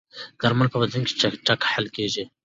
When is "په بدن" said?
0.71-1.01